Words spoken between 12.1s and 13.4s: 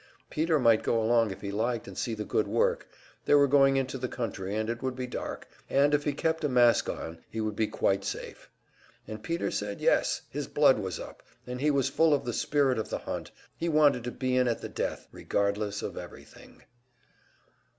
of the spirit of the hunt,